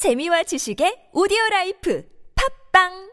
재미와 0.00 0.43
지식의 0.43 1.11
오디오 1.13 1.37
라이프 1.51 2.03
팝빵 2.73 3.11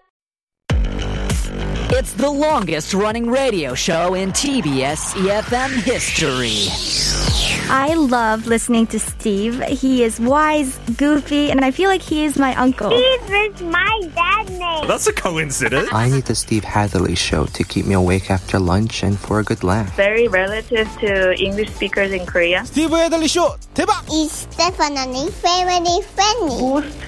It's 1.91 2.13
the 2.15 2.31
longest 2.31 2.95
running 2.95 3.31
radio 3.31 3.75
show 3.75 4.15
in 4.15 4.33
TBS 4.33 5.17
EFM 5.17 5.73
history. 5.85 6.69
I 7.71 7.95
love 7.95 8.47
listening 8.47 8.87
to 8.89 8.99
Steve. 8.99 9.63
He 9.65 10.03
is 10.03 10.19
wise, 10.19 10.79
goofy, 10.97 11.51
and 11.51 11.65
I 11.65 11.71
feel 11.71 11.91
like 11.91 12.01
he 12.01 12.25
is 12.25 12.39
my 12.39 12.55
uncle. 12.57 12.91
Steve 12.91 13.53
is 13.53 13.63
my 13.63 14.01
dad 14.15 14.49
name. 14.49 14.89
That's 14.89 15.07
a 15.07 15.13
coincidence. 15.13 15.91
I 15.93 16.09
need 16.09 16.25
the 16.25 16.35
Steve 16.35 16.65
Hadley 16.65 17.15
show 17.15 17.45
to 17.45 17.65
keep 17.65 17.85
me 17.85 17.95
awake 17.95 18.31
after 18.31 18.59
lunch 18.59 19.03
and 19.03 19.19
for 19.19 19.41
a 19.41 19.45
good 19.45 19.63
laugh. 19.63 19.95
Very 19.97 20.29
relative 20.29 20.89
to 21.01 21.35
English 21.35 21.75
speakers 21.75 22.11
in 22.11 22.25
Korea. 22.25 22.65
Steve 22.65 22.91
Hadley 22.91 23.29
show, 23.29 23.57
대박! 23.75 24.03
Is 24.11 24.47
family 24.57 26.01
friendly? 26.09 27.08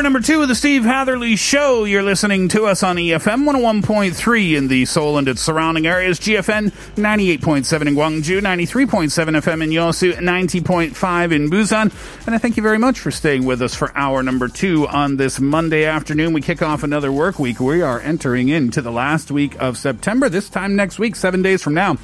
Hour 0.00 0.04
number 0.04 0.20
two 0.20 0.40
of 0.40 0.48
the 0.48 0.54
Steve 0.54 0.84
Hatherley 0.84 1.36
Show. 1.36 1.84
You're 1.84 2.02
listening 2.02 2.48
to 2.48 2.64
us 2.64 2.82
on 2.82 2.96
EFM 2.96 3.44
101.3 3.44 4.56
in 4.56 4.68
the 4.68 4.86
Seoul 4.86 5.18
and 5.18 5.28
its 5.28 5.42
surrounding 5.42 5.86
areas, 5.86 6.18
GFN 6.18 6.70
98.7 6.94 7.86
in 7.86 7.94
Gwangju, 7.94 8.40
93.7 8.40 9.10
FM 9.10 9.62
in 9.62 9.68
Yosu, 9.68 10.14
90.5 10.14 11.32
in 11.32 11.50
Busan. 11.50 11.92
And 12.24 12.34
I 12.34 12.38
thank 12.38 12.56
you 12.56 12.62
very 12.62 12.78
much 12.78 12.98
for 12.98 13.10
staying 13.10 13.44
with 13.44 13.60
us 13.60 13.74
for 13.74 13.94
hour 13.94 14.22
number 14.22 14.48
two 14.48 14.88
on 14.88 15.18
this 15.18 15.38
Monday 15.38 15.84
afternoon. 15.84 16.32
We 16.32 16.40
kick 16.40 16.62
off 16.62 16.82
another 16.82 17.12
work 17.12 17.38
week. 17.38 17.60
We 17.60 17.82
are 17.82 18.00
entering 18.00 18.48
into 18.48 18.80
the 18.80 18.90
last 18.90 19.30
week 19.30 19.60
of 19.60 19.76
September. 19.76 20.30
This 20.30 20.48
time 20.48 20.76
next 20.76 20.98
week, 20.98 21.14
seven 21.14 21.42
days 21.42 21.62
from 21.62 21.74
now. 21.74 21.98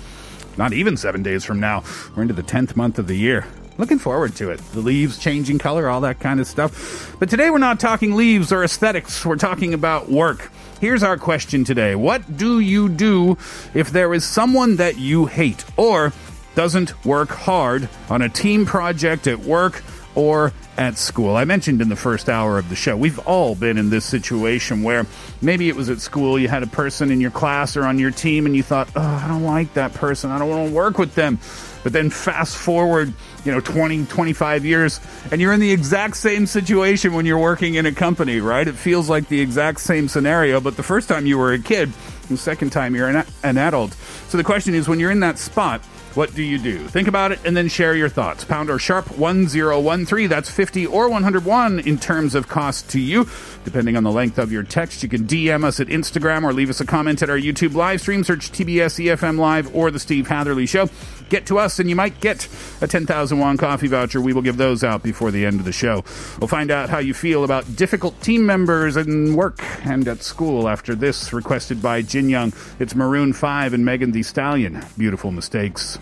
Not 0.59 0.75
even 0.75 0.99
seven 0.99 1.23
days 1.23 1.47
from 1.47 1.61
now. 1.61 1.83
We're 2.15 2.25
into 2.25 2.34
the 2.34 2.43
10th 2.43 2.77
month 2.77 2.99
of 2.99 3.06
the 3.06 3.17
year. 3.17 3.47
Looking 3.79 3.99
forward 3.99 4.35
to 4.37 4.51
it. 4.51 4.59
The 4.73 4.81
leaves 4.81 5.19
changing 5.19 5.59
color, 5.59 5.89
all 5.89 6.01
that 6.01 6.19
kind 6.19 6.41
of 6.41 6.47
stuff. 6.47 7.15
But 7.19 7.29
today 7.29 7.51
we're 7.51 7.59
not 7.59 7.79
talking 7.79 8.15
leaves 8.15 8.51
or 8.51 8.65
aesthetics. 8.65 9.25
We're 9.25 9.37
talking 9.37 9.75
about 9.75 10.11
work. 10.11 10.51
Here's 10.81 11.03
our 11.03 11.19
question 11.19 11.65
today. 11.65 11.95
What 11.95 12.37
do 12.37 12.59
you 12.59 12.89
do 12.89 13.37
if 13.75 13.91
there 13.91 14.15
is 14.15 14.25
someone 14.25 14.77
that 14.77 14.97
you 14.99 15.27
hate 15.27 15.65
or 15.77 16.13
doesn't 16.55 17.05
work 17.05 17.29
hard 17.29 17.89
on 18.09 18.23
a 18.23 18.31
team 18.31 18.65
project 18.65 19.27
at 19.27 19.41
work 19.41 19.83
or 20.17 20.53
at 20.78 20.97
school. 20.98 21.36
I 21.36 21.45
mentioned 21.45 21.81
in 21.81 21.89
the 21.89 21.97
first 21.97 22.28
hour 22.28 22.59
of 22.59 22.69
the 22.69 22.75
show, 22.75 22.97
we've 22.97 23.19
all 23.20 23.55
been 23.55 23.78
in 23.78 23.91
this 23.91 24.05
situation 24.05 24.83
where 24.83 25.06
maybe 25.41 25.69
it 25.69 25.77
was 25.77 25.89
at 25.91 26.00
school, 26.00 26.39
you 26.39 26.48
had 26.48 26.62
a 26.62 26.67
person 26.67 27.11
in 27.11 27.20
your 27.20 27.31
class 27.31 27.77
or 27.77 27.84
on 27.84 27.98
your 27.98 28.11
team, 28.11 28.47
and 28.47 28.56
you 28.56 28.62
thought, 28.62 28.89
oh, 28.97 29.00
I 29.00 29.28
don't 29.28 29.44
like 29.44 29.75
that 29.75 29.92
person, 29.94 30.31
I 30.31 30.39
don't 30.39 30.48
want 30.48 30.69
to 30.69 30.75
work 30.75 30.98
with 30.98 31.14
them. 31.14 31.39
But 31.84 31.92
then 31.92 32.11
fast 32.11 32.56
forward, 32.56 33.12
you 33.44 33.53
know, 33.53 33.61
20, 33.61 34.06
25 34.06 34.64
years, 34.64 35.00
and 35.31 35.41
you're 35.41 35.53
in 35.53 35.61
the 35.61 35.70
exact 35.70 36.17
same 36.17 36.47
situation 36.47 37.12
when 37.12 37.27
you're 37.27 37.39
working 37.39 37.75
in 37.75 37.87
a 37.87 37.92
company, 37.92 38.41
right? 38.41 38.67
It 38.67 38.75
feels 38.75 39.09
like 39.09 39.28
the 39.28 39.41
exact 39.41 39.81
same 39.81 40.09
scenario, 40.09 40.61
but 40.61 40.77
the 40.77 40.83
first 40.83 41.09
time 41.09 41.27
you 41.27 41.39
were 41.39 41.53
a 41.53 41.59
kid, 41.59 41.92
the 42.28 42.37
second 42.37 42.70
time 42.70 42.97
you're 42.97 43.09
an, 43.09 43.25
an 43.44 43.59
adult. 43.59 43.92
So 44.28 44.37
the 44.37 44.44
question 44.44 44.75
is 44.75 44.89
when 44.89 44.98
you're 44.98 45.12
in 45.12 45.20
that 45.20 45.39
spot, 45.39 45.83
what 46.17 46.34
do 46.34 46.42
you 46.42 46.59
do? 46.59 46.78
Think 46.89 47.09
about 47.09 47.31
it 47.31 47.41
and 47.45 47.56
then 47.56 47.69
share 47.69 47.95
your 47.95 48.09
thoughts. 48.09 48.42
Pound 48.45 48.71
or 48.71 48.78
sharp 48.78 49.19
1013, 49.19 50.28
that's 50.28 50.50
50 50.50 50.87
or 50.87 51.10
101 51.10 51.81
in 51.81 51.99
terms 51.99 52.34
of 52.34 52.49
cost 52.49 52.88
to 52.91 53.00
you. 53.00 53.28
Depending 53.65 53.97
on 53.97 54.03
the 54.03 54.10
length 54.10 54.38
of 54.38 54.50
your 54.50 54.62
text, 54.62 55.03
you 55.03 55.09
can 55.09 55.26
DM 55.26 55.62
us 55.62 55.78
at 55.78 55.88
Instagram 55.88 56.44
or 56.44 56.53
leave 56.53 56.71
us 56.71 56.81
a 56.81 56.87
comment 56.87 57.22
at 57.22 57.28
our 57.28 57.38
YouTube 57.38 57.75
live 57.75 58.00
stream. 58.00 58.25
Search 58.25 58.50
TBS 58.50 59.05
EFM 59.05 59.38
Live 59.38 59.75
or 59.75 59.91
The 59.91 59.99
Steve 59.99 60.26
Hatherley 60.26 60.66
Show. 60.66 60.88
Get 61.28 61.47
to 61.47 61.59
us 61.59 61.78
and 61.78 61.88
you 61.91 61.97
might 61.97 62.20
get 62.20 62.48
a 62.81 62.87
10,000 62.87 63.38
won 63.38 63.56
coffee 63.56 63.88
voucher. 63.88 64.20
We 64.20 64.32
will 64.32 64.42
give 64.42 64.56
those 64.56 64.84
out 64.84 65.03
before 65.03 65.31
the 65.31 65.44
end 65.44 65.59
of 65.59 65.64
the 65.66 65.72
show. 65.72 66.04
We'll 66.38 66.48
find 66.48 66.70
out 66.70 66.88
how 66.88 66.98
you 66.98 67.14
feel 67.14 67.42
about 67.42 67.76
difficult 67.76 68.20
team 68.22 68.47
members 68.47 68.97
in 68.97 69.34
work 69.34 69.60
and 69.84 70.06
at 70.06 70.22
school 70.22 70.69
after 70.69 70.94
this, 70.94 71.32
requested 71.32 71.82
by 71.82 72.03
Jin 72.03 72.28
Young. 72.28 72.53
It's 72.78 72.94
Maroon 72.94 73.32
5 73.32 73.75
and 73.75 73.84
Megan 73.84 74.12
Thee 74.12 74.22
Stallion. 74.22 74.84
Beautiful 74.97 75.32
mistakes. 75.32 75.98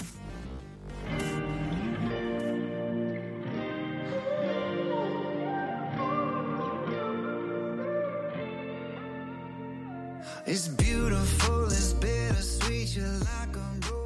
It's 10.47 10.69
beautiful, 10.69 11.65
it's 11.65 11.95
bittersweet. 11.95 12.95
You're 12.95 13.07
like 13.07 13.57
a 13.57 14.04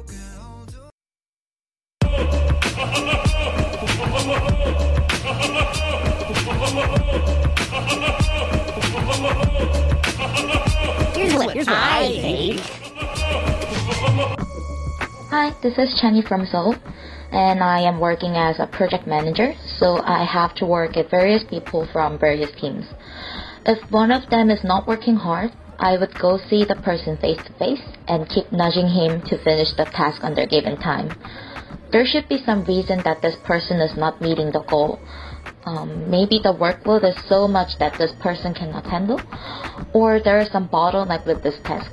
Hi, 15.29 15.53
this 15.61 15.77
is 15.77 15.93
Jenny 16.01 16.23
from 16.23 16.47
Seoul, 16.47 16.73
and 17.31 17.61
I 17.61 17.81
am 17.81 17.99
working 17.99 18.31
as 18.31 18.57
a 18.57 18.65
project 18.65 19.05
manager, 19.05 19.53
so 19.77 20.01
I 20.01 20.25
have 20.25 20.55
to 20.55 20.65
work 20.65 20.95
with 20.95 21.11
various 21.11 21.43
people 21.47 21.87
from 21.93 22.17
various 22.17 22.49
teams. 22.59 22.87
If 23.63 23.77
one 23.91 24.11
of 24.11 24.27
them 24.31 24.49
is 24.49 24.63
not 24.63 24.87
working 24.87 25.17
hard, 25.17 25.51
I 25.77 25.97
would 25.97 26.17
go 26.17 26.39
see 26.49 26.65
the 26.65 26.81
person 26.81 27.15
face 27.17 27.37
to 27.45 27.53
face 27.59 27.83
and 28.07 28.27
keep 28.27 28.51
nudging 28.51 28.87
him 28.87 29.21
to 29.29 29.37
finish 29.43 29.69
the 29.77 29.85
task 29.85 30.23
under 30.23 30.47
given 30.47 30.77
time. 30.77 31.11
There 31.91 32.07
should 32.07 32.27
be 32.27 32.41
some 32.43 32.63
reason 32.63 33.03
that 33.03 33.21
this 33.21 33.35
person 33.45 33.81
is 33.81 33.95
not 33.95 34.21
meeting 34.21 34.49
the 34.51 34.63
goal. 34.63 34.99
Um, 35.67 36.09
maybe 36.09 36.39
the 36.41 36.57
workload 36.57 37.03
is 37.03 37.15
so 37.29 37.47
much 37.47 37.77
that 37.77 37.99
this 37.99 38.13
person 38.19 38.55
cannot 38.55 38.87
handle, 38.87 39.21
or 39.93 40.19
there 40.19 40.39
is 40.39 40.49
some 40.51 40.67
bottleneck 40.69 41.27
with 41.27 41.43
this 41.43 41.59
task, 41.63 41.91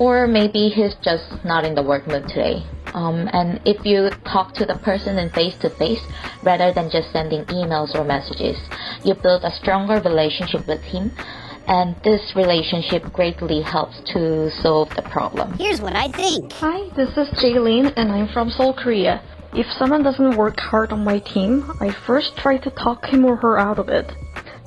or 0.00 0.26
maybe 0.26 0.70
he's 0.70 0.94
just 1.04 1.44
not 1.44 1.64
in 1.64 1.74
the 1.74 1.82
work 1.82 2.06
mood 2.08 2.26
today. 2.26 2.64
Um, 2.94 3.28
and 3.34 3.60
if 3.66 3.84
you 3.84 4.08
talk 4.24 4.54
to 4.54 4.64
the 4.64 4.76
person 4.78 5.18
in 5.18 5.28
face 5.30 5.54
to 5.58 5.68
face 5.68 6.00
rather 6.42 6.72
than 6.72 6.90
just 6.90 7.12
sending 7.12 7.44
emails 7.44 7.94
or 7.94 8.02
messages, 8.02 8.58
you 9.04 9.14
build 9.14 9.44
a 9.44 9.52
stronger 9.52 10.00
relationship 10.00 10.66
with 10.66 10.80
him, 10.80 11.12
and 11.68 11.94
this 12.02 12.34
relationship 12.34 13.12
greatly 13.12 13.60
helps 13.60 14.00
to 14.14 14.50
solve 14.62 14.88
the 14.96 15.02
problem. 15.02 15.52
Here's 15.58 15.82
what 15.82 15.94
I 15.94 16.08
think. 16.08 16.50
Hi, 16.54 16.88
this 16.96 17.10
is 17.18 17.28
Jaylene 17.38 17.92
and 17.96 18.10
I'm 18.10 18.28
from 18.28 18.50
Seoul, 18.50 18.72
Korea. 18.72 19.22
If 19.52 19.66
someone 19.78 20.02
doesn't 20.02 20.36
work 20.36 20.58
hard 20.58 20.92
on 20.92 21.04
my 21.04 21.18
team, 21.18 21.70
I 21.80 21.90
first 21.90 22.36
try 22.38 22.56
to 22.56 22.70
talk 22.70 23.04
him 23.04 23.26
or 23.26 23.36
her 23.36 23.58
out 23.58 23.78
of 23.78 23.90
it. 23.90 24.10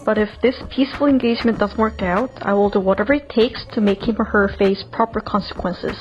But 0.05 0.17
if 0.17 0.29
this 0.41 0.55
peaceful 0.69 1.07
engagement 1.07 1.59
doesn't 1.59 1.77
work 1.77 2.01
out, 2.01 2.29
I 2.41 2.53
will 2.53 2.69
do 2.69 2.79
whatever 2.79 3.13
it 3.13 3.29
takes 3.29 3.63
to 3.73 3.81
make 3.81 4.03
him 4.03 4.17
or 4.19 4.25
her 4.25 4.49
face 4.57 4.83
proper 4.91 5.21
consequences. 5.21 5.95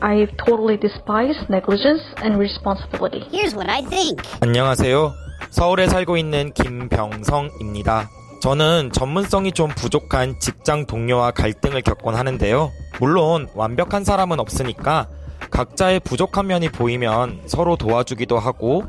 I 0.00 0.26
totally 0.44 0.76
despise 0.76 1.36
negligence 1.48 2.02
and 2.22 2.36
responsibility. 2.36 3.22
Here's 3.30 3.54
what 3.54 3.70
I 3.70 3.82
think. 3.82 4.22
안녕하세요. 4.40 5.12
서울에 5.50 5.86
살고 5.86 6.16
있는 6.16 6.52
김병성입니다. 6.52 8.10
저는 8.42 8.90
전문성이 8.92 9.52
좀 9.52 9.68
부족한 9.70 10.38
직장 10.40 10.86
동료와 10.86 11.30
갈등을 11.32 11.82
겪곤 11.82 12.14
하는데요. 12.14 12.70
물론 13.00 13.48
완벽한 13.54 14.04
사람은 14.04 14.40
없으니까 14.40 15.08
각자의 15.50 16.00
부족한 16.00 16.46
면이 16.48 16.70
보이면 16.70 17.42
서로 17.46 17.76
도와주기도 17.76 18.38
하고 18.38 18.84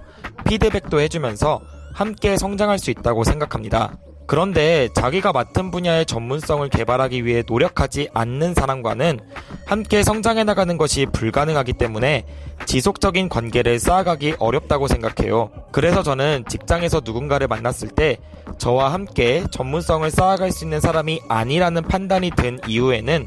피드백도 0.45 0.99
해주면서 0.99 1.61
함께 1.93 2.37
성장할 2.37 2.79
수 2.79 2.91
있다고 2.91 3.23
생각합니다. 3.23 3.97
그런데 4.29 4.89
자기가 4.93 5.31
맡은 5.31 5.71
분야의 5.71 6.05
전문성을 6.05 6.69
개발하기 6.69 7.25
위해 7.25 7.41
노력하지 7.47 8.09
않는 8.13 8.53
사람과는 8.53 9.19
함께 9.65 10.03
성장해 10.03 10.43
나가는 10.43 10.77
것이 10.77 11.07
불가능하기 11.11 11.73
때문에 11.73 12.25
지속적인 12.67 13.27
관계를 13.27 13.79
쌓아가기 13.79 14.35
어렵다고 14.37 14.87
생각해요. 14.87 15.49
그래서 15.71 16.03
저는 16.03 16.43
직장에서 16.47 17.01
누군가를 17.03 17.47
만났을 17.47 17.87
때 17.87 18.17
저와 18.59 18.93
함께 18.93 19.45
전문성을 19.49 20.07
쌓아갈 20.11 20.51
수 20.51 20.63
있는 20.63 20.79
사람이 20.79 21.21
아니라는 21.27 21.81
판단이 21.81 22.29
든 22.37 22.59
이후에는 22.67 23.25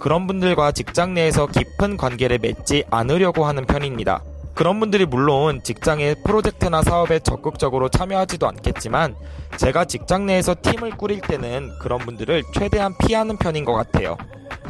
그런 0.00 0.26
분들과 0.26 0.72
직장 0.72 1.14
내에서 1.14 1.46
깊은 1.46 1.96
관계를 1.96 2.38
맺지 2.42 2.84
않으려고 2.90 3.46
하는 3.46 3.64
편입니다. 3.64 4.22
그런 4.54 4.78
분들이 4.80 5.06
물론 5.06 5.62
직장의 5.62 6.16
프로젝트나 6.24 6.82
사업에 6.82 7.18
적극적으로 7.18 7.88
참여하지도 7.88 8.46
않겠지만 8.46 9.16
제가 9.56 9.84
직장 9.86 10.26
내에서 10.26 10.54
팀을 10.60 10.90
꾸릴 10.92 11.20
때는 11.20 11.70
그런 11.80 11.98
분들을 12.00 12.42
최대한 12.54 12.94
피하는 12.98 13.36
편인 13.36 13.64
것 13.64 13.72
같아요. 13.74 14.16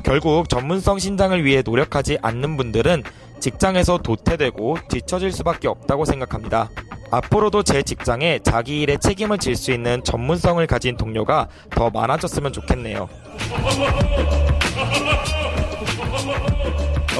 결국 0.05 0.49
전문성 0.49 0.99
신장을 0.99 1.45
위해 1.45 1.63
노력하지 1.65 2.19
않는 2.23 2.57
분들은 2.57 3.03
직장에서 3.41 3.99
도태되고 3.99 4.79
뒤처질 4.89 5.33
수밖에 5.33 5.67
없다고 5.69 6.05
생각합니다. 6.05 6.71
앞으로도 7.11 7.63
제 7.65 7.83
직장에 7.83 8.39
자기 8.43 8.81
일에 8.81 8.97
책임을 8.97 9.39
질 9.39 9.57
수 9.57 9.73
있는 9.73 10.03
전문성을 10.05 10.65
가진 10.67 10.97
동료가 10.97 11.49
더 11.71 11.91
많아졌으면 11.91 12.53
좋겠네요. 12.53 13.09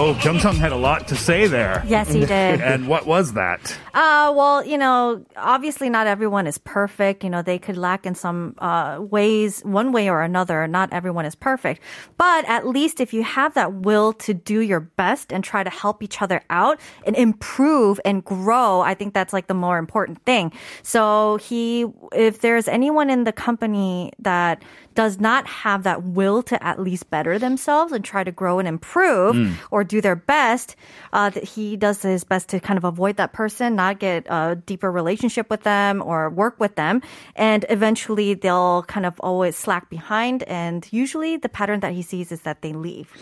Oh, 0.03 0.15
Byung-sung 0.15 0.57
had 0.57 0.73
a 0.73 0.77
lot 0.77 1.07
to 1.09 1.15
say 1.15 1.47
there. 1.47 1.81
Yes, 1.87 2.13
he 2.13 2.19
did. 2.27 2.61
and 2.73 2.89
what 2.89 3.07
was 3.07 3.35
that? 3.35 3.61
Uh, 3.95 4.33
well, 4.35 4.67
you 4.67 4.77
know, 4.77 5.25
obviously 5.37 5.89
not 5.89 6.09
everyone 6.09 6.49
is 6.49 6.59
perfect. 6.59 7.23
You 7.23 7.31
know, 7.31 7.41
they 7.41 7.57
could 7.57 7.77
lack 7.77 8.05
in 8.05 8.17
some 8.17 8.57
uh, 8.59 8.99
ways, 9.01 9.61
one 9.63 9.93
way 9.93 10.11
or 10.11 10.23
another. 10.23 10.67
Not 10.67 10.93
everyone 10.93 11.25
is 11.25 11.37
perfect. 11.37 11.81
But 12.17 12.45
at 12.49 12.67
least 12.67 12.99
if 13.01 13.15
you 13.15 13.23
have 13.23 13.55
that 13.55 13.75
will 13.75 14.13
to 14.15 14.35
do 14.35 14.59
your 14.59 14.81
best 14.81 15.33
and 15.33 15.45
try 15.45 15.63
to 15.63 15.71
help 15.71 16.03
each 16.03 16.21
other 16.21 16.43
out 16.51 16.81
and 17.07 17.15
improve 17.15 18.01
and 18.05 18.25
grow, 18.25 18.81
I 18.81 18.95
think 18.95 19.15
that's 19.15 19.33
like 19.33 19.47
the 19.47 19.55
more 19.55 19.79
important 19.79 20.25
thing. 20.25 20.53
So 20.83 21.37
he, 21.37 21.87
if 22.11 22.41
there's 22.41 22.67
anyone 22.67 23.09
in 23.09 23.23
the 23.23 23.33
company 23.33 24.11
that 24.19 24.65
does 24.95 25.21
not 25.21 25.47
have 25.47 25.85
that 25.85 26.03
will 26.03 26.43
to 26.43 26.63
at 26.63 26.79
least 26.79 27.09
better 27.09 27.39
themselves 27.39 27.93
and 27.93 28.05
try 28.05 28.25
to 28.25 28.33
grow 28.33 28.59
and 28.59 28.67
improve 28.67 29.13
Mm. 29.37 29.55
or 29.71 29.85
do 29.93 30.01
their 30.01 30.17
best, 30.17 30.75
uh, 31.13 31.29
that 31.29 31.45
he 31.45 31.77
does 31.77 32.01
his 32.01 32.25
best 32.25 32.49
to 32.49 32.61
kind 32.61 32.81
of 32.81 32.85
avoid 32.85 33.17
that 33.21 33.37
person, 33.37 33.77
not 33.77 34.01
get 34.01 34.25
a 34.33 34.57
deeper 34.57 34.91
relationship 34.91 35.53
with 35.53 35.63
them 35.69 36.01
or 36.01 36.31
work 36.33 36.57
with 36.59 36.75
them. 36.81 37.05
And 37.37 37.69
eventually 37.69 38.33
they'll 38.33 38.83
kind 38.89 39.05
of 39.05 39.21
always 39.21 39.55
slack 39.55 39.91
behind. 39.93 40.43
And 40.49 40.89
usually 40.91 41.37
the 41.37 41.53
pattern 41.53 41.81
that 41.85 41.93
he 41.93 42.01
sees 42.01 42.33
is 42.33 42.41
that 42.49 42.63
they 42.65 42.73
leave. 42.73 43.13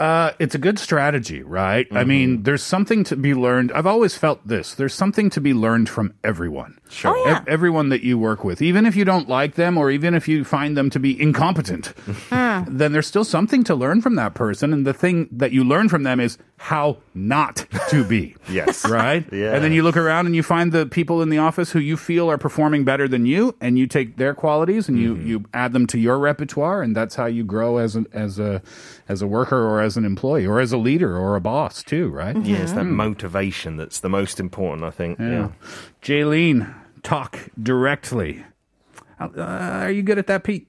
Uh, 0.00 0.32
it's 0.42 0.54
a 0.54 0.58
good 0.58 0.78
strategy, 0.78 1.42
right? 1.42 1.86
I 1.92 2.02
mean, 2.02 2.42
there's 2.42 2.62
something 2.66 3.04
to 3.04 3.16
be 3.16 3.34
learned. 3.34 3.70
I've 3.70 3.86
always 3.86 4.18
felt 4.18 4.42
this. 4.46 4.74
There's 4.74 4.94
something 4.94 5.30
to 5.30 5.40
be 5.40 5.54
learned 5.54 5.88
from 5.88 6.14
everyone. 6.24 6.78
Sure. 6.90 7.14
Oh, 7.14 7.26
yeah. 7.26 7.38
Ev- 7.38 7.48
everyone 7.48 7.88
that 7.90 8.02
you 8.02 8.18
work 8.18 8.42
with, 8.42 8.60
even 8.60 8.84
if 8.84 8.96
you 8.96 9.04
don't 9.04 9.28
like 9.28 9.54
them 9.54 9.78
or 9.78 9.90
even 9.90 10.14
if 10.14 10.26
you 10.26 10.42
find 10.42 10.76
them 10.76 10.90
to 10.90 10.98
be 10.98 11.14
incompetent, 11.14 11.94
then 12.30 12.90
there's 12.90 13.06
still 13.06 13.24
something 13.24 13.62
to 13.64 13.74
learn 13.74 14.02
from 14.02 14.16
that 14.16 14.34
person. 14.34 14.72
And 14.72 14.84
the 14.84 14.92
thing 14.92 15.28
that 15.30 15.52
you 15.52 15.62
learn 15.62 15.81
from 15.88 16.02
them 16.02 16.20
is 16.20 16.38
how 16.58 16.98
not 17.14 17.64
to 17.90 18.04
be. 18.04 18.36
Yes. 18.50 18.84
Right? 18.88 19.24
Yeah. 19.32 19.54
And 19.54 19.64
then 19.64 19.72
you 19.72 19.82
look 19.82 19.96
around 19.96 20.26
and 20.26 20.36
you 20.36 20.42
find 20.42 20.72
the 20.72 20.84
people 20.86 21.22
in 21.22 21.30
the 21.30 21.38
office 21.38 21.70
who 21.72 21.78
you 21.78 21.96
feel 21.96 22.30
are 22.30 22.36
performing 22.38 22.84
better 22.84 23.08
than 23.08 23.24
you, 23.26 23.54
and 23.60 23.78
you 23.78 23.86
take 23.86 24.16
their 24.16 24.34
qualities 24.34 24.88
and 24.88 24.98
you, 24.98 25.14
you 25.16 25.44
add 25.54 25.72
them 25.72 25.86
to 25.88 25.98
your 25.98 26.18
repertoire, 26.18 26.82
and 26.82 26.94
that's 26.94 27.14
how 27.14 27.26
you 27.26 27.44
grow 27.44 27.78
as 27.78 27.96
a, 27.96 28.04
as 28.12 28.38
a 28.38 28.60
as 29.08 29.22
a 29.22 29.26
worker 29.26 29.56
or 29.66 29.80
as 29.80 29.96
an 29.96 30.04
employee 30.04 30.46
or 30.46 30.60
as 30.60 30.72
a 30.72 30.76
leader 30.76 31.16
or 31.16 31.34
a 31.36 31.40
boss 31.40 31.82
too, 31.82 32.08
right? 32.10 32.36
Yeah, 32.44 32.58
it's 32.58 32.72
that 32.72 32.84
Mm. 32.84 32.90
motivation 32.90 33.76
that's 33.76 34.00
the 34.00 34.08
most 34.10 34.38
important, 34.40 34.84
I 34.84 34.90
think. 34.90 35.18
Yeah. 35.18 35.30
Yeah. 35.30 35.48
Jaylene, 36.02 36.74
talk 37.02 37.38
directly. 37.62 38.44
Uh, 39.20 39.30
are 39.36 39.90
you 39.90 40.02
good 40.02 40.18
at 40.18 40.26
that, 40.26 40.44
Pete? 40.44 40.68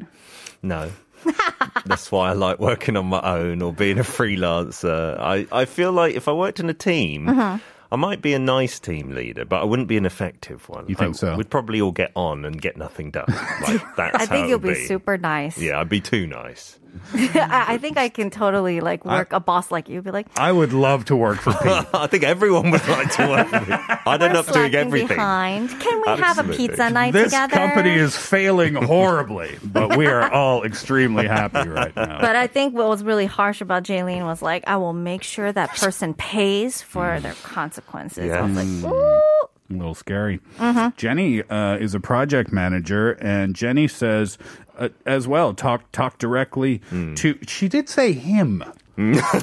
No. 0.61 0.91
That's 1.85 2.11
why 2.11 2.29
I 2.29 2.33
like 2.33 2.59
working 2.59 2.95
on 2.97 3.05
my 3.07 3.21
own 3.21 3.61
or 3.61 3.73
being 3.73 3.99
a 3.99 4.03
freelancer. 4.03 5.19
I, 5.19 5.47
I 5.51 5.65
feel 5.65 5.91
like 5.91 6.15
if 6.15 6.27
I 6.27 6.31
worked 6.33 6.59
in 6.59 6.69
a 6.69 6.73
team, 6.73 7.29
Uh-huh. 7.29 7.57
I 7.91 7.95
might 7.95 8.23
be 8.23 8.33
a 8.33 8.39
nice 8.39 8.79
team 8.79 9.11
leader, 9.13 9.45
but 9.45 9.61
I 9.61 9.65
wouldn't 9.65 9.87
be 9.87 9.97
an 9.97 10.05
effective 10.07 10.67
one. 10.67 10.85
You 10.87 10.95
think 10.95 11.15
I- 11.15 11.17
so? 11.17 11.35
We'd 11.37 11.49
probably 11.51 11.79
all 11.79 11.91
get 11.91 12.11
on 12.15 12.43
and 12.45 12.59
get 12.59 12.75
nothing 12.77 13.11
done. 13.11 13.25
Like 13.61 13.81
that's 13.95 14.15
I 14.15 14.25
think 14.25 14.45
it 14.45 14.49
you'll 14.49 14.59
would 14.59 14.73
be 14.75 14.85
super 14.87 15.17
nice. 15.17 15.57
Yeah, 15.59 15.79
I'd 15.79 15.89
be 15.89 16.01
too 16.01 16.25
nice. 16.25 16.79
I 17.13 17.65
I 17.73 17.77
think 17.77 17.97
I 17.97 18.09
can 18.09 18.29
totally 18.29 18.81
like 18.81 19.05
work 19.05 19.33
a 19.33 19.39
boss 19.39 19.71
like 19.71 19.89
you. 19.89 20.01
Be 20.01 20.11
like, 20.11 20.27
I 20.37 20.51
would 20.51 20.73
love 20.73 21.05
to 21.05 21.15
work 21.15 21.39
for 21.39 21.53
Pete. 21.53 21.87
I 21.93 22.07
think 22.07 22.23
everyone 22.23 22.71
would 22.71 22.87
like 22.87 23.11
to 23.13 23.27
work 23.27 23.51
with 23.51 23.67
me. 23.67 23.75
I'd 24.05 24.21
end 24.21 24.33
we're 24.33 24.39
up 24.39 24.51
doing 24.51 24.75
everything. 24.75 25.07
behind. 25.07 25.69
Can 25.69 26.01
we 26.05 26.21
have 26.21 26.37
a 26.37 26.53
pizza 26.53 26.89
night 26.89 27.13
this 27.13 27.25
together? 27.25 27.55
This 27.55 27.57
company 27.57 27.95
is 27.95 28.15
failing 28.15 28.75
horribly, 28.83 29.57
but 29.63 29.97
we 29.97 30.07
are 30.07 30.31
all 30.31 30.63
extremely 30.63 31.27
happy 31.27 31.67
right 31.67 31.95
now. 31.95 32.21
But 32.21 32.35
I 32.35 32.47
think 32.47 32.75
what 32.75 32.89
was 32.89 33.03
really 33.03 33.25
harsh 33.25 33.61
about 33.61 33.83
Jaylene 33.83 34.25
was 34.25 34.41
like, 34.41 34.63
I 34.67 34.77
will 34.77 34.93
make 34.93 35.23
sure 35.23 35.51
that 35.51 35.69
person 35.75 36.13
pays 36.13 36.81
for 36.81 37.19
their 37.19 37.33
consequences. 37.43 38.31
I 38.31 38.41
was 38.41 38.55
like, 38.55 38.93
ooh. 38.93 39.42
A 39.69 39.73
little 39.73 39.95
scary. 39.95 40.39
Mhm. 40.59 40.95
Jenny 40.97 41.41
uh, 41.43 41.77
is 41.77 41.95
a 41.95 41.99
project 41.99 42.51
manager, 42.51 43.11
and 43.13 43.55
Jenny 43.55 43.87
says 43.87 44.37
uh, 44.77 44.89
as 45.05 45.27
well, 45.27 45.53
talk 45.53 45.91
talk 45.91 46.17
directly 46.17 46.81
to. 47.15 47.37
She 47.47 47.67
did 47.67 47.89
say 47.89 48.11
him. 48.13 48.63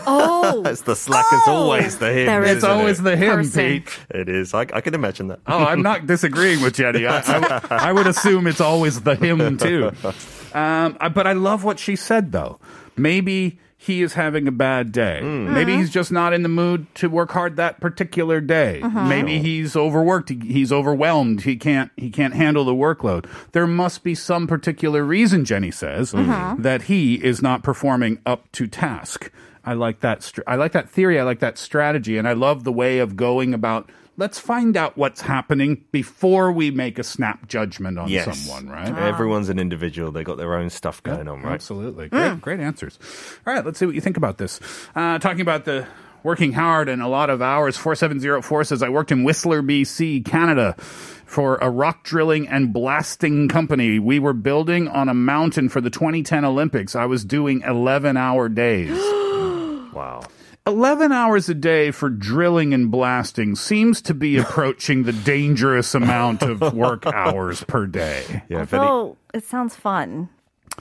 Oh, 0.06 0.62
It's 0.66 0.82
the 0.82 0.94
slack 0.94 1.24
is 1.32 1.40
always 1.48 1.98
the 1.98 2.12
him. 2.12 2.26
There 2.26 2.44
is 2.44 2.62
always 2.62 3.00
it? 3.00 3.02
the 3.02 3.16
him, 3.16 3.50
Pete. 3.50 3.98
It 4.10 4.28
is. 4.28 4.54
I, 4.54 4.60
I 4.60 4.80
can 4.80 4.94
imagine 4.94 5.26
that. 5.28 5.40
Oh, 5.46 5.64
I'm 5.64 5.82
not 5.82 6.06
disagreeing 6.14 6.62
with 6.62 6.74
Jenny. 6.74 7.04
I, 7.06 7.18
I, 7.26 7.60
I 7.70 7.92
would 7.92 8.06
assume 8.06 8.46
it's 8.46 8.60
always 8.60 9.00
the 9.00 9.16
him 9.16 9.56
too. 9.58 9.90
Um, 10.54 10.96
I- 11.00 11.08
but 11.12 11.26
I 11.26 11.32
love 11.32 11.64
what 11.64 11.80
she 11.80 11.96
said 11.96 12.30
though. 12.30 12.60
Maybe 12.96 13.58
he 13.82 14.02
is 14.02 14.12
having 14.12 14.46
a 14.46 14.52
bad 14.52 14.92
day. 14.92 15.22
Maybe 15.22 15.74
he's 15.74 15.88
just 15.88 16.12
not 16.12 16.34
in 16.34 16.42
the 16.42 16.50
mood 16.50 16.86
to 16.96 17.08
work 17.08 17.30
hard 17.32 17.56
that 17.56 17.80
particular 17.80 18.38
day. 18.38 18.82
Uh-huh. 18.82 19.04
Maybe 19.06 19.38
he's 19.38 19.74
overworked. 19.74 20.28
He's 20.28 20.70
overwhelmed. 20.70 21.40
He 21.42 21.56
can't. 21.56 21.90
He 21.96 22.10
can't 22.10 22.34
handle 22.34 22.64
the 22.66 22.74
workload. 22.74 23.24
There 23.52 23.66
must 23.66 24.04
be 24.04 24.14
some 24.14 24.46
particular 24.46 25.02
reason, 25.02 25.46
Jenny 25.46 25.70
says, 25.70 26.12
Uh-huh. 26.14 26.56
that 26.58 26.82
he 26.82 27.14
is 27.24 27.40
not 27.40 27.62
performing 27.62 28.18
up 28.26 28.52
to 28.52 28.66
task. 28.66 29.32
I 29.64 29.72
like 29.72 30.00
that. 30.00 30.22
Str- 30.22 30.42
I 30.46 30.56
like 30.56 30.72
that 30.72 30.90
theory. 30.90 31.18
I 31.18 31.22
like 31.22 31.40
that 31.40 31.56
strategy, 31.56 32.18
and 32.18 32.28
I 32.28 32.34
love 32.34 32.64
the 32.64 32.72
way 32.72 32.98
of 32.98 33.16
going 33.16 33.54
about. 33.54 33.90
Let's 34.20 34.38
find 34.38 34.76
out 34.76 34.98
what's 34.98 35.22
happening 35.22 35.82
before 35.92 36.52
we 36.52 36.70
make 36.70 36.98
a 36.98 37.02
snap 37.02 37.48
judgment 37.48 37.98
on 37.98 38.08
Yes. 38.10 38.38
someone, 38.38 38.68
right? 38.68 38.94
Everyone's 38.94 39.48
an 39.48 39.58
individual. 39.58 40.12
They 40.12 40.22
got 40.24 40.36
their 40.36 40.54
own 40.56 40.68
stuff 40.68 41.02
going 41.02 41.26
on, 41.26 41.40
right? 41.40 41.54
Absolutely. 41.54 42.10
Great, 42.10 42.38
great 42.42 42.60
answers. 42.60 42.98
All 43.46 43.54
right, 43.54 43.64
let's 43.64 43.78
see 43.78 43.86
what 43.86 43.94
you 43.94 44.02
think 44.02 44.18
about 44.18 44.36
this. 44.36 44.60
Uh, 44.94 45.18
talking 45.20 45.40
about 45.40 45.64
the 45.64 45.86
working 46.22 46.52
hard 46.52 46.90
and 46.90 47.00
a 47.00 47.08
lot 47.08 47.30
of 47.30 47.40
hours, 47.40 47.78
4704 47.78 48.64
says, 48.64 48.82
I 48.82 48.90
worked 48.90 49.10
in 49.10 49.24
Whistler, 49.24 49.62
BC, 49.62 50.20
Canada 50.22 50.74
for 51.24 51.56
a 51.62 51.70
rock 51.70 52.04
drilling 52.04 52.46
and 52.46 52.74
blasting 52.74 53.48
company. 53.48 53.98
We 53.98 54.18
were 54.18 54.34
building 54.34 54.86
on 54.88 55.08
a 55.08 55.14
mountain 55.14 55.70
for 55.70 55.80
the 55.80 55.88
2010 55.88 56.44
Olympics. 56.44 56.94
I 56.94 57.06
was 57.06 57.24
doing 57.24 57.62
11 57.62 58.18
hour 58.18 58.50
days. 58.50 58.90
wow. 59.94 60.20
11 60.66 61.10
hours 61.12 61.48
a 61.48 61.54
day 61.54 61.90
for 61.90 62.08
drilling 62.10 62.74
and 62.74 62.90
blasting 62.90 63.54
seems 63.56 64.00
to 64.02 64.14
be 64.14 64.36
approaching 64.38 65.04
the 65.04 65.12
dangerous 65.12 65.94
amount 65.94 66.42
of 66.42 66.60
work 66.74 67.06
hours 67.06 67.64
per 67.64 67.86
day. 67.86 68.42
Yeah, 68.48 68.66
although 68.72 69.16
it 69.34 69.44
sounds 69.44 69.74
fun. 69.74 70.28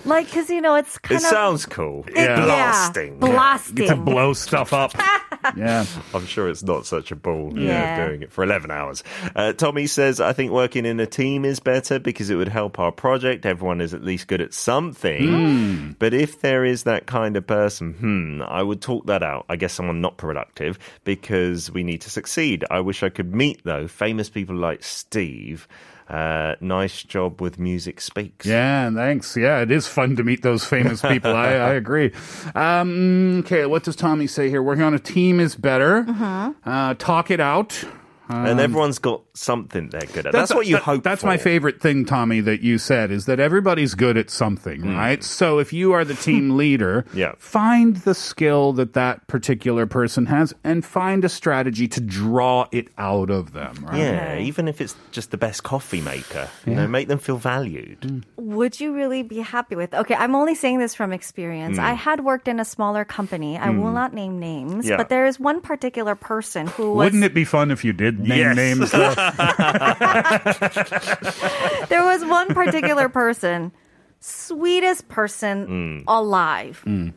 Like, 0.06 0.28
because, 0.28 0.50
you 0.50 0.62
know, 0.62 0.76
it's 0.76 0.98
kind 0.98 1.18
of 1.18 1.24
It 1.24 1.26
of. 1.26 1.30
sounds 1.32 1.66
cool. 1.66 2.06
Yeah. 2.16 2.36
Blasting. 2.46 3.14
Yeah, 3.14 3.20
blasting. 3.20 3.88
to 3.88 3.96
blow 3.96 4.34
stuff 4.34 4.72
up. 4.72 4.94
yeah. 5.56 5.86
I'm 6.14 6.26
sure 6.26 6.50
it's 6.50 6.64
not 6.64 6.86
such 6.86 7.12
a 7.12 7.16
ball 7.16 7.52
you 7.54 7.66
know, 7.66 7.72
Yeah. 7.72 8.08
doing 8.08 8.22
it 8.22 8.32
for 8.32 8.44
11 8.44 8.72
hours. 8.72 9.04
Uh, 9.36 9.54
Tommy 9.54 9.88
says, 9.88 10.20
I 10.20 10.34
think 10.34 10.52
working 10.52 10.86
in 10.86 11.00
a 11.00 11.06
team 11.06 11.46
is 11.46 11.60
better 11.60 12.00
because 12.00 12.30
it 12.30 12.36
would 12.36 12.48
help 12.48 12.80
our 12.80 12.92
project. 12.92 13.46
Everyone 13.46 13.82
is 13.82 13.94
at 13.94 14.04
least 14.04 14.28
good 14.28 14.42
at 14.42 14.54
something. 14.54 15.28
Hmm. 15.28 15.92
But 16.00 16.14
if 16.14 16.42
there 16.42 16.66
is 16.66 16.84
that 16.84 17.06
kind 17.06 17.38
of 17.38 17.46
person, 17.48 17.94
hmm, 17.94 18.42
I 18.48 18.64
would 18.64 18.82
talk 18.82 19.06
that 19.08 19.24
out. 19.24 19.46
I 19.50 19.56
guess 19.56 19.74
someone 19.74 20.02
not 20.02 20.18
productive 20.18 20.78
because 21.04 21.72
we 21.72 21.84
need 21.84 22.02
to 22.02 22.10
succeed. 22.10 22.66
I 22.70 22.80
wish 22.82 23.04
I 23.04 23.10
could 23.10 23.34
meet, 23.34 23.64
though, 23.64 23.88
famous 23.88 24.30
people 24.30 24.56
like 24.56 24.84
Steve. 24.84 25.68
Uh, 26.10 26.56
nice 26.60 27.04
job 27.04 27.40
with 27.40 27.60
Music 27.60 28.02
Speaks. 28.02 28.46
Yeah, 28.46 28.90
thanks. 28.92 29.38
Yeah, 29.38 29.60
it 29.62 29.70
is 29.70 29.86
fun 29.88 30.16
to 30.16 30.24
meet 30.24 30.42
those 30.42 30.66
famous 30.66 31.02
people. 31.02 31.36
I, 31.36 31.50
I 31.50 31.74
agree. 31.76 32.12
Um, 32.56 33.40
okay, 33.42 33.68
what 33.68 33.84
does 33.84 33.96
Tommy 33.96 34.26
say 34.26 34.50
here? 34.50 34.64
Working 34.64 34.84
on 34.84 34.96
a 34.96 35.00
team 35.00 35.40
is 35.40 35.56
better. 35.56 36.06
Uh-huh. 36.08 36.54
Uh, 36.66 36.94
talk 36.96 37.30
it 37.30 37.40
out. 37.40 37.84
And 38.30 38.48
Um, 38.48 38.60
everyone's 38.60 39.00
got 39.00 39.24
something 39.34 39.90
they're 39.90 40.02
good 40.14 40.28
at. 40.28 40.32
That's, 40.34 40.54
what 40.54 40.68
you 40.68 40.76
that- 40.76 40.84
hope. 40.84 41.04
That's 41.04 41.22
for. 41.22 41.28
my 41.28 41.38
favorite 41.38 41.82
thing, 41.82 42.06
Tommy, 42.06 42.40
that 42.42 42.62
you 42.62 42.78
said 42.78 43.12
is 43.12 43.26
that 43.26 43.40
everybody's 43.40 43.96
good 43.96 44.16
at 44.18 44.30
something, 44.30 44.96
right? 44.96 45.24
So 45.24 45.60
if 45.60 45.74
you 45.74 45.94
are 45.94 46.06
the 46.06 46.14
team 46.30 46.56
leader. 46.56 47.06
Yeah. 47.14 47.34
find 47.40 47.98
the 47.98 48.14
skill 48.14 48.74
that 48.74 48.94
that 48.94 49.28
particular 49.28 49.86
person 49.86 50.28
has 50.28 50.54
and 50.64 50.86
find 50.86 51.26
a 51.26 51.30
strategy 51.30 51.88
to 51.88 52.00
draw 52.02 52.68
it 52.72 52.88
out 52.98 53.30
of 53.30 53.54
them, 53.54 53.76
right? 53.84 53.98
Yeah, 54.00 54.38
even 54.38 54.68
if 54.68 54.80
it's 54.80 54.96
just 55.12 55.32
the 55.32 55.38
best 55.38 55.64
coffee 55.64 56.02
maker, 56.02 56.48
you 56.66 56.76
know, 56.76 56.88
make 56.88 57.08
them 57.08 57.20
feel 57.20 57.38
valued. 57.38 58.26
Would 58.50 58.80
you 58.80 58.94
really 58.96 59.22
be 59.22 59.42
happy 59.42 59.76
with? 59.76 59.94
Okay, 59.94 60.16
I'm 60.16 60.34
only 60.34 60.56
saying 60.56 60.80
this 60.80 60.96
from 60.96 61.14
experience. 61.14 61.78
Mm. 61.78 61.84
I 61.84 61.94
had 61.94 62.24
worked 62.26 62.48
in 62.48 62.60
a 62.60 62.66
smaller 62.66 63.06
company. 63.06 63.60
I 63.60 63.70
will 63.70 63.92
Mm. 63.92 64.02
not 64.02 64.14
name 64.14 64.40
names, 64.40 64.88
Yeah. 64.90 64.98
but 64.98 65.10
there 65.10 65.28
is 65.28 65.40
one 65.40 65.62
particular 65.62 66.16
person 66.16 66.66
who 66.66 66.94
was 66.94 67.06
Wouldn't 67.06 67.24
it 67.24 67.36
be 67.36 67.46
fun 67.46 67.70
if 67.70 67.86
you 67.86 67.94
did 67.94 68.20
name 68.20 68.40
Yes. 68.40 68.56
names? 68.58 68.92
though? 68.92 69.14
there 71.90 72.04
was 72.04 72.24
one 72.26 72.54
particular 72.54 73.10
person, 73.10 73.72
sweetest 74.20 75.08
person 75.10 76.04
alive. 76.08 76.84
N- 76.88 77.14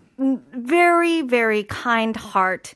Very, 0.53 1.23
very 1.23 1.65
kind 1.65 2.15
heart. 2.17 2.75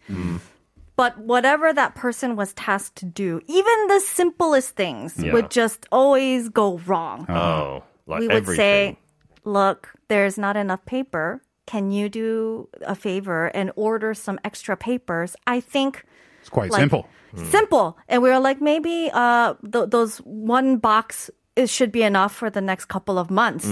But 0.96 1.18
whatever 1.18 1.72
that 1.74 1.94
person 1.94 2.34
was 2.36 2.54
tasked 2.54 2.96
to 2.96 3.04
do, 3.04 3.40
even 3.46 3.86
the 3.88 4.00
simplest 4.00 4.74
things 4.76 5.22
Yeah. 5.22 5.34
would 5.34 5.50
just 5.50 5.86
always 5.92 6.48
go 6.48 6.78
wrong. 6.86 7.26
Oh, 7.28 7.82
like 8.06 8.20
we 8.20 8.28
would 8.28 8.36
everything. 8.36 8.56
say, 8.94 8.98
look, 9.44 9.92
there's 10.08 10.38
not 10.38 10.56
enough 10.56 10.84
paper. 10.86 11.42
Can 11.66 11.90
you 11.90 12.08
do 12.08 12.68
a 12.86 12.94
favor 12.94 13.46
and 13.48 13.72
order 13.76 14.14
some 14.14 14.38
extra 14.44 14.76
papers? 14.76 15.34
I 15.46 15.60
think 15.60 16.04
It's 16.40 16.48
quite 16.48 16.70
like, 16.70 16.80
simple. 16.80 17.08
Simple. 17.50 17.98
And 18.08 18.22
we 18.22 18.30
were 18.30 18.38
like, 18.38 18.60
maybe 18.62 19.10
uh, 19.12 19.54
th- 19.70 19.90
those 19.90 20.18
one 20.18 20.78
box 20.78 21.28
it 21.54 21.68
should 21.68 21.90
be 21.90 22.02
enough 22.02 22.34
for 22.34 22.48
the 22.50 22.60
next 22.60 22.84
couple 22.86 23.18
of 23.18 23.30
months. 23.30 23.66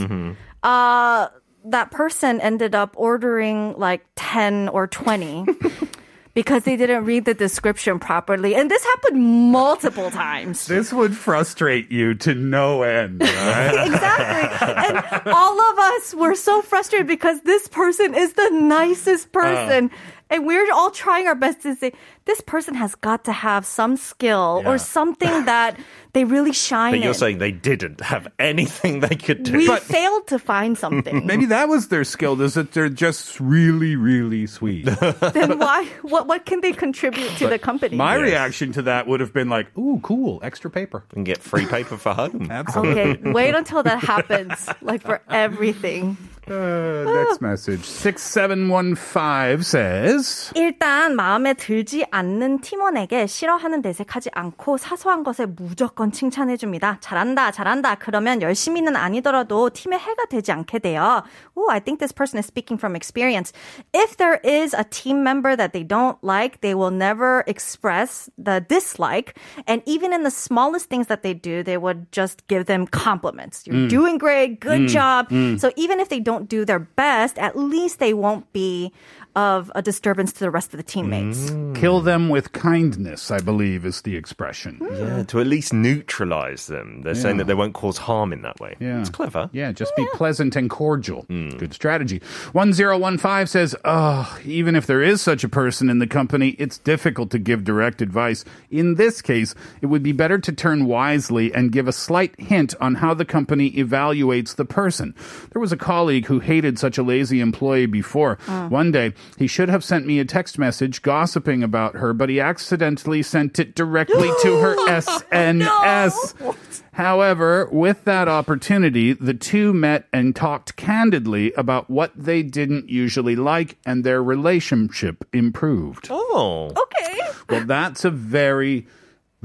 Uh, 0.63 1.29
that 1.67 1.91
person 1.91 2.41
ended 2.41 2.75
up 2.75 2.95
ordering 2.97 3.75
like 3.79 4.05
10 4.17 4.69
or 4.71 4.87
20 4.87 5.47
because 6.35 6.65
they 6.65 6.77
didn't 6.77 7.05
read 7.05 7.25
the 7.25 7.35
description 7.35 7.99
properly. 7.99 8.55
And 8.55 8.71
this 8.71 8.85
happened 8.85 9.23
multiple 9.23 10.11
times. 10.11 10.67
This 10.67 10.93
would 10.93 11.17
frustrate 11.17 11.91
you 11.91 12.15
to 12.17 12.35
no 12.35 12.83
end, 12.83 13.21
right? 13.23 13.87
exactly. 13.87 14.75
And 14.75 15.29
all 15.29 15.61
of 15.61 15.79
us 15.79 16.15
were 16.15 16.35
so 16.35 16.61
frustrated 16.61 17.07
because 17.07 17.41
this 17.43 17.69
person 17.69 18.15
is 18.15 18.33
the 18.33 18.51
nicest 18.51 19.29
uh. 19.29 19.41
person. 19.41 19.91
And 20.35 20.47
we're 20.47 20.67
all 20.73 20.91
trying 20.91 21.27
our 21.29 21.35
best 21.35 21.63
to 21.63 21.75
say, 21.77 21.93
this 22.27 22.41
person 22.43 22.75
has 22.75 22.95
got 22.97 23.25
to 23.25 23.33
have 23.33 23.65
some 23.65 23.97
skill 23.97 24.61
Yeah. 24.65 24.71
or 24.71 24.79
something 24.79 25.45
that 25.53 25.79
they 26.13 26.25
really 26.25 26.53
shine 26.53 26.93
But 26.93 27.01
you're 27.01 27.09
in. 27.09 27.15
saying 27.15 27.39
they 27.39 27.53
didn't 27.53 28.01
have 28.01 28.29
anything 28.39 29.01
they 29.01 29.15
could 29.17 29.43
do. 29.45 29.57
we 29.57 29.67
failed 29.79 30.27
to 30.29 30.39
find 30.39 30.77
something. 30.79 31.27
Maybe 31.31 31.47
that 31.47 31.69
was 31.69 31.89
their 31.89 32.05
skill, 32.05 32.41
is 32.41 32.55
that 32.55 32.73
they're 32.73 32.89
just 32.89 33.39
really, 33.41 33.95
really 33.97 34.47
sweet. 34.47 34.85
then 35.35 35.59
why? 35.59 35.85
What 36.03 36.27
what 36.27 36.47
can 36.47 36.61
they 36.61 36.73
contribute 36.73 37.31
to 37.39 37.47
the 37.49 37.59
company? 37.59 37.97
My 37.97 38.15
reaction 38.15 38.73
to 38.73 38.83
that 38.83 39.07
would 39.07 39.21
have 39.21 39.33
been 39.33 39.49
like, 39.49 39.77
ooh, 39.79 40.01
cool, 40.03 40.41
extra 40.43 40.71
paper. 40.71 41.05
and 41.15 41.25
get 41.27 41.39
free 41.43 41.67
paper 41.67 41.97
for 41.97 42.15
home. 42.15 42.49
Absolutely. 42.51 43.01
Okay, 43.03 43.31
wait 43.33 43.55
until 43.55 43.83
that 43.83 44.01
happens. 44.03 44.69
Like 44.83 45.03
for 45.03 45.21
everything. 45.29 46.17
Uh, 46.50 47.06
next 47.06 47.42
message. 47.42 47.86
6715 47.86 49.62
says, 49.62 50.52
일단 50.56 51.16
마음에 51.16 51.54
들지 51.54 52.06
않는 52.10 52.62
팀원에게 52.62 53.28
싫어하는 53.28 53.82
내색하지 53.82 54.32
않고 54.34 54.78
사소한 54.78 55.24
것에 55.24 55.46
무조건 55.46 56.12
칭찬해 56.12 56.58
줍니다. 56.58 56.98
잘한다, 57.02 57.52
잘한다. 57.52 57.96
그러면 57.96 58.42
열심히는 58.42 58.96
아니더라도 58.96 59.70
팀의 59.70 60.00
해가 60.00 60.26
되지 60.30 60.52
않게 60.52 60.80
돼요. 60.80 61.24
Ooh, 61.56 61.70
I 61.70 61.80
think 61.80 62.00
this 62.00 62.12
person 62.12 62.40
is 62.40 62.48
speaking 62.48 62.80
from 62.80 62.96
experience. 62.96 63.54
If 63.94 64.18
there 64.18 64.40
is 64.44 64.74
a 64.74 64.84
team 64.84 65.22
member 65.24 65.56
that 65.56 65.72
they 65.74 65.84
don't 65.84 66.18
like, 66.24 66.62
they 66.62 66.74
will 66.74 66.92
never 66.92 67.44
express 67.48 68.30
the 68.38 68.60
dislike. 68.68 69.36
And 69.68 69.84
even 69.86 70.14
in 70.14 70.24
the 70.24 70.32
smallest 70.32 70.90
things 70.90 71.08
that 71.08 71.22
they 71.22 71.36
do, 71.36 71.62
they 71.64 71.78
would 71.78 72.12
just 72.12 72.48
give 72.48 72.66
them 72.66 72.88
compliments. 72.88 73.68
You're 73.68 73.86
Mm. 73.86 73.90
doing 73.90 74.18
great, 74.18 74.60
good 74.60 74.88
Mm. 74.88 74.90
job. 74.90 75.30
Mm. 75.30 75.60
So 75.60 75.70
even 75.76 76.00
if 76.00 76.10
they 76.10 76.20
don't 76.20 76.33
do 76.49 76.65
their 76.65 76.79
best, 76.79 77.39
at 77.39 77.57
least 77.57 77.99
they 77.99 78.13
won't 78.13 78.53
be 78.53 78.93
of 79.35 79.71
a 79.75 79.83
disturbance 79.83 80.33
to 80.33 80.41
the 80.41 80.51
rest 80.51 80.73
of 80.73 80.77
the 80.79 80.83
teammates. 80.83 81.51
Mm. 81.51 81.75
kill 81.75 82.01
them 82.01 82.29
with 82.29 82.53
kindness, 82.53 83.31
I 83.31 83.41
believe 83.41 83.85
is 83.85 84.03
the 84.03 84.17
expression. 84.17 84.79
Yeah, 84.81 85.25
to 85.25 85.41
at 85.41 85.47
least 85.47 85.73
neutralize 85.73 86.67
them. 86.67 87.03
They're 87.03 87.15
saying 87.15 87.39
that 87.39 87.47
they 87.47 87.55
won't 87.55 87.75
cause 87.75 87.99
harm 87.99 88.33
in 88.33 88.43
that 88.43 88.61
way. 88.61 88.77
Yeah. 88.81 89.01
It's 89.01 89.11
clever. 89.11 89.51
Yeah, 89.53 89.73
just 89.73 89.95
be 89.97 90.07
pleasant 90.15 90.57
and 90.57 90.71
cordial. 90.71 91.25
Mm. 91.29 91.59
Good 91.59 91.75
strategy. 91.75 92.21
1015 92.53 93.47
says, 93.47 93.75
Oh, 93.85 94.39
even 94.45 94.77
if 94.77 94.87
there 94.87 95.03
is 95.03 95.21
such 95.21 95.45
a 95.45 95.49
person 95.49 95.91
in 95.91 95.99
the 95.99 96.07
company, 96.07 96.51
it's 96.59 96.79
difficult 96.79 97.31
to 97.33 97.39
give 97.39 97.65
direct 97.65 98.01
advice. 98.01 98.45
In 98.71 98.95
this 98.95 99.21
case, 99.21 99.55
it 99.83 99.87
would 99.87 100.03
be 100.03 100.13
better 100.13 100.39
to 100.39 100.53
turn 100.53 100.87
wisely 100.87 101.53
and 101.53 101.73
give 101.73 101.89
a 101.89 101.93
slight 101.93 102.39
hint 102.39 102.75
on 102.81 102.97
how 102.97 103.15
the 103.15 103.25
company 103.25 103.73
evaluates 103.73 104.55
the 104.55 104.65
person. 104.65 105.15
There 105.53 105.61
was 105.61 105.73
a 105.73 105.77
colleague 105.77 106.27
who 106.27 106.39
hated 106.41 106.79
such 106.79 106.99
a 106.99 107.03
lazy 107.03 107.41
employee 107.41 107.87
before. 107.87 108.39
Oh. 108.49 108.69
One 108.69 108.93
day, 108.93 109.13
he 109.39 109.47
should 109.47 109.69
have 109.69 109.85
sent 109.85 110.07
me 110.07 110.19
a 110.19 110.25
text 110.25 110.59
message 110.59 111.03
gossiping 111.03 111.63
about 111.63 111.95
her, 111.97 112.13
but 112.13 112.29
he 112.29 112.41
accidentally 112.41 113.23
sent 113.23 113.59
it 113.59 113.75
directly 113.75 114.31
to 114.43 114.57
her 114.59 114.77
SNS. 114.89 116.55
However, 116.93 117.69
with 117.73 118.05
that 118.05 118.29
opportunity, 118.29 119.13
the 119.13 119.35
two 119.35 119.73
met 119.73 120.07
and 120.13 120.35
talked 120.37 120.77
candidly 120.77 121.53
about 121.55 121.91
what 121.91 122.13
they 122.17 122.43
didn't 122.43 122.89
usually 122.89 123.35
like, 123.35 123.77
and 123.85 124.05
their 124.05 124.23
relationship 124.23 125.25
improved. 125.33 126.07
Oh. 126.11 126.71
Okay. 126.71 127.21
Well, 127.49 127.65
that's 127.65 128.05
a 128.05 128.11
very, 128.11 128.87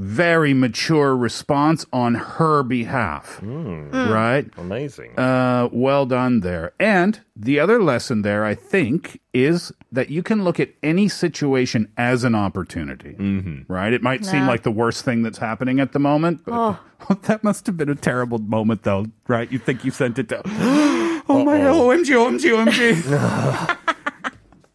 very 0.00 0.54
mature 0.54 1.16
response 1.16 1.84
on 1.92 2.14
her 2.14 2.62
behalf. 2.62 3.36
Hmm. 3.38 3.88
Hmm. 3.88 4.08
Right? 4.10 4.50
Amazing. 4.56 5.18
Uh, 5.18 5.68
well 5.72 6.06
done 6.06 6.40
there. 6.40 6.72
And 6.80 7.20
the 7.36 7.60
other 7.60 7.82
lesson 7.82 8.22
there, 8.22 8.44
I 8.44 8.54
think, 8.54 9.20
is 9.32 9.72
that 9.92 10.10
you 10.10 10.22
can 10.22 10.44
look 10.44 10.58
at 10.60 10.70
any 10.82 11.08
situation 11.08 11.90
as 11.96 12.24
an 12.24 12.34
opportunity. 12.34 13.14
Mm-hmm. 13.18 13.72
Right? 13.72 13.92
It 13.92 14.02
might 14.02 14.24
seem 14.24 14.46
like 14.46 14.62
the 14.62 14.70
worst 14.70 15.04
thing 15.04 15.22
that's 15.22 15.38
happening 15.38 15.80
at 15.80 15.92
the 15.92 15.98
moment, 15.98 16.42
but 16.44 16.54
Oh. 16.54 16.78
that 17.22 17.42
must 17.42 17.66
have 17.66 17.76
been 17.76 17.88
a 17.88 17.94
terrible 17.94 18.38
moment, 18.38 18.82
though, 18.82 19.06
right? 19.26 19.50
You 19.50 19.58
think 19.58 19.84
you 19.84 19.90
sent 19.90 20.18
it 20.18 20.28
to. 20.28 20.42
oh 20.46 21.44
my 21.44 21.58
OMG, 21.60 22.04
OMG, 22.14 22.66
OMG. 22.66 23.78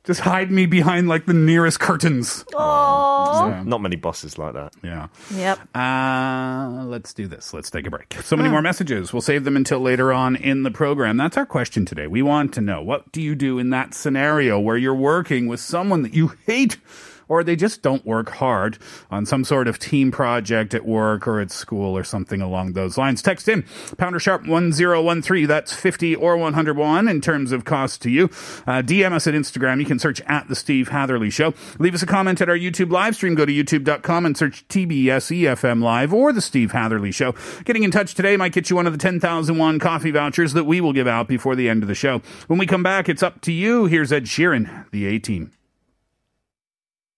Just 0.06 0.20
hide 0.20 0.52
me 0.52 0.68
behind 0.68 1.08
like 1.08 1.26
the 1.26 1.34
nearest 1.34 1.80
curtains. 1.80 2.46
Oh. 2.54 3.48
Yeah. 3.48 3.64
Not 3.64 3.82
many 3.82 3.96
bosses 3.96 4.38
like 4.38 4.54
that. 4.54 4.74
Yeah. 4.84 5.08
Yep. 5.34 5.76
Uh, 5.76 6.86
let's 6.86 7.14
do 7.14 7.28
this. 7.28 7.54
Let's 7.54 7.72
take 7.72 7.88
a 7.88 7.90
break. 7.90 8.14
So 8.22 8.36
many 8.36 8.50
more 8.50 8.62
messages. 8.62 9.12
We'll 9.12 9.22
save 9.22 9.44
them 9.44 9.56
until 9.56 9.80
later 9.80 10.14
on 10.14 10.36
in 10.36 10.64
the 10.64 10.72
program. 10.72 11.18
That's 11.18 11.38
our 11.38 11.46
question 11.46 11.86
today. 11.86 12.06
We 12.08 12.22
want 12.22 12.54
to 12.54 12.62
know 12.62 12.84
what 12.84 13.12
do 13.12 13.22
you 13.22 13.34
do 13.36 13.58
in 13.58 13.72
that 13.72 13.94
scenario 13.96 14.60
where 14.60 14.78
you're 14.78 14.94
working 14.94 15.48
with 15.48 15.60
someone 15.60 16.04
that 16.04 16.14
you 16.14 16.34
hate 16.46 16.78
or 17.28 17.44
they 17.44 17.56
just 17.56 17.82
don't 17.82 18.06
work 18.06 18.30
hard 18.30 18.78
on 19.12 19.26
some 19.26 19.44
sort 19.44 19.68
of 19.68 19.80
team 19.80 20.12
project 20.12 20.74
at 20.74 20.86
work 20.86 21.28
or 21.28 21.40
at 21.40 21.52
school 21.52 21.98
or 21.98 22.04
something 22.04 22.42
along 22.42 22.74
those 22.74 22.98
lines. 22.98 23.22
Text 23.22 23.48
in 23.48 23.64
pounder 23.98 24.20
sharp 24.20 24.48
1013. 24.48 25.48
That's 25.48 25.74
50 25.74 26.16
or 26.16 26.38
101 26.38 27.08
in 27.08 27.22
terms 27.22 27.52
of 27.52 27.66
cost 27.66 28.02
to 28.04 28.10
you. 28.10 28.26
Uh, 28.66 28.82
DM 28.82 29.14
us 29.14 29.28
at 29.28 29.34
Instagram. 29.34 29.80
You 29.80 29.86
can 29.86 30.00
search 30.00 30.22
at 30.22 30.48
the 30.48 30.56
Steve 30.56 30.90
Hatherley 30.90 31.30
Show. 31.30 31.54
Leave 31.80 31.96
us 31.96 32.04
a 32.04 32.08
comment 32.08 32.42
at 32.42 32.50
our 32.50 32.58
YouTube 32.58 32.92
live 32.92 33.16
stream. 33.16 33.36
Go 33.36 33.46
to 33.46 33.52
youtube.com 33.52 34.26
and 34.26 34.38
search 34.38 34.68
TBS 34.68 35.44
EFM 35.44 35.84
Live 35.84 36.14
or 36.14 36.32
the 36.32 36.42
Steve 36.42 36.72
Hatherley 36.72 37.12
Show. 37.12 37.34
Getting 37.64 37.84
in 37.84 37.92
touch 37.92 38.14
today 38.16 38.38
might 38.38 38.54
get 38.54 38.70
you 38.70 38.76
one 38.76 38.88
of 38.88 38.94
the 38.94 39.00
10,001 39.00 39.80
coffee 39.80 40.12
vouchers 40.12 40.54
that 40.54 40.66
we 40.66 40.82
will 40.82 40.94
give 40.94 41.08
out 41.08 41.28
before 41.28 41.56
the 41.56 41.70
end 41.70 41.84
of 41.84 41.88
the 41.88 41.96
show. 41.96 42.22
When 42.48 42.60
we 42.60 42.66
come 42.66 42.84
back, 42.84 43.10
it's 43.10 43.24
up 43.24 43.42
to 43.42 43.52
you. 43.52 43.86
Here's 43.86 44.12
Ed 44.12 44.26
Sheeran, 44.26 44.90
the 44.92 45.06
A 45.08 45.20
Team 45.20 45.55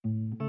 thank 0.03 0.41
you 0.41 0.46